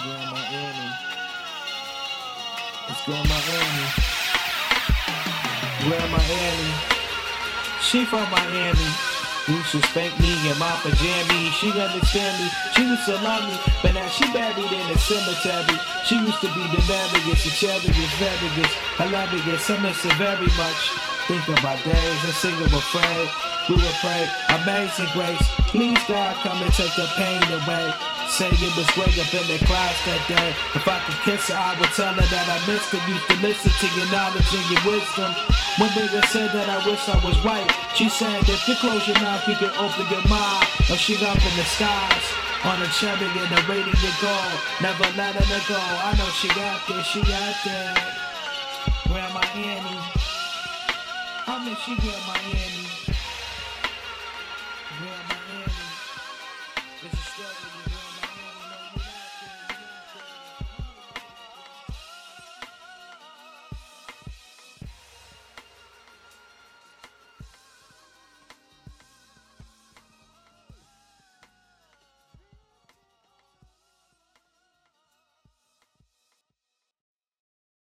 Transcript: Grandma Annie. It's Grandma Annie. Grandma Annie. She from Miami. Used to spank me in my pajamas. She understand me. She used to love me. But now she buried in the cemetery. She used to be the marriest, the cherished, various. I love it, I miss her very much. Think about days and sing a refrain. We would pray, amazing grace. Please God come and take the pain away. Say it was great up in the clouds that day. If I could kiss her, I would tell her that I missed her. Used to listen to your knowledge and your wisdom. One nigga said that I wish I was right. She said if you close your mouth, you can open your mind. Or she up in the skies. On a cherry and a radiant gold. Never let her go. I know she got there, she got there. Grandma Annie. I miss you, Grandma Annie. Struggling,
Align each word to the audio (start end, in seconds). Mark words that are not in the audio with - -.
Grandma 0.00 0.40
Annie. 0.48 0.94
It's 2.88 3.04
Grandma 3.04 3.36
Annie. 3.36 3.90
Grandma 5.84 6.16
Annie. 6.16 6.74
She 7.82 8.04
from 8.06 8.24
Miami. 8.30 8.88
Used 9.48 9.72
to 9.72 9.82
spank 9.92 10.18
me 10.18 10.32
in 10.48 10.58
my 10.58 10.72
pajamas. 10.80 11.52
She 11.60 11.68
understand 11.76 12.40
me. 12.40 12.48
She 12.72 12.82
used 12.88 13.04
to 13.04 13.20
love 13.20 13.44
me. 13.44 13.52
But 13.82 13.92
now 13.92 14.08
she 14.08 14.24
buried 14.32 14.72
in 14.72 14.86
the 14.88 14.96
cemetery. 14.96 15.76
She 16.08 16.16
used 16.16 16.40
to 16.40 16.48
be 16.56 16.64
the 16.72 16.80
marriest, 16.88 17.44
the 17.44 17.50
cherished, 17.52 18.16
various. 18.16 18.72
I 18.96 19.06
love 19.12 19.28
it, 19.28 19.44
I 19.44 19.76
miss 19.82 20.00
her 20.08 20.14
very 20.16 20.48
much. 20.56 20.82
Think 21.28 21.44
about 21.52 21.84
days 21.84 22.24
and 22.24 22.34
sing 22.40 22.56
a 22.56 22.64
refrain. 22.64 23.28
We 23.68 23.76
would 23.76 23.98
pray, 24.00 24.26
amazing 24.56 25.12
grace. 25.12 25.46
Please 25.68 26.00
God 26.08 26.34
come 26.36 26.62
and 26.62 26.72
take 26.72 26.94
the 26.96 27.06
pain 27.14 27.42
away. 27.60 28.11
Say 28.32 28.48
it 28.48 28.76
was 28.80 28.88
great 28.96 29.12
up 29.20 29.28
in 29.28 29.44
the 29.44 29.60
clouds 29.68 30.00
that 30.08 30.24
day. 30.24 30.56
If 30.72 30.88
I 30.88 31.04
could 31.04 31.20
kiss 31.20 31.52
her, 31.52 31.58
I 31.60 31.76
would 31.76 31.92
tell 31.92 32.16
her 32.16 32.28
that 32.32 32.48
I 32.48 32.56
missed 32.64 32.88
her. 32.88 33.00
Used 33.04 33.28
to 33.28 33.36
listen 33.44 33.68
to 33.68 33.88
your 33.92 34.08
knowledge 34.08 34.48
and 34.56 34.66
your 34.72 34.80
wisdom. 34.88 35.36
One 35.76 35.92
nigga 35.92 36.24
said 36.32 36.48
that 36.56 36.64
I 36.64 36.80
wish 36.88 37.04
I 37.12 37.20
was 37.20 37.36
right. 37.44 37.68
She 37.92 38.08
said 38.08 38.40
if 38.48 38.64
you 38.64 38.72
close 38.80 39.04
your 39.04 39.20
mouth, 39.20 39.44
you 39.44 39.52
can 39.60 39.68
open 39.76 40.08
your 40.08 40.24
mind. 40.32 40.64
Or 40.88 40.96
she 40.96 41.12
up 41.20 41.36
in 41.44 41.54
the 41.60 41.66
skies. 41.76 42.24
On 42.64 42.80
a 42.80 42.88
cherry 42.96 43.28
and 43.28 43.52
a 43.52 43.60
radiant 43.68 44.16
gold. 44.24 44.56
Never 44.80 45.12
let 45.12 45.36
her 45.36 45.62
go. 45.68 45.76
I 45.76 46.16
know 46.16 46.30
she 46.40 46.48
got 46.56 46.80
there, 46.88 47.04
she 47.04 47.20
got 47.28 47.52
there. 47.68 48.00
Grandma 49.12 49.44
Annie. 49.60 50.00
I 51.44 51.54
miss 51.68 51.84
you, 51.84 52.00
Grandma 52.00 52.32
Annie. 52.48 53.11
Struggling, 57.32 58.81